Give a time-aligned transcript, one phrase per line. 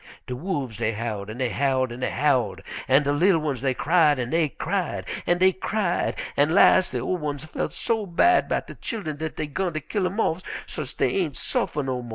[0.25, 3.75] "De wolfs dey howled an' dey howled an' dey howled, an' de li'l ones dey
[3.75, 8.49] cried an' dey cried an' dey cried, an' las' de ol' ones felt so bad
[8.49, 12.01] 'bout de chillen dat dey 'gun ter kill 'em off so's't dey ain' suffer no
[12.01, 12.09] mo'.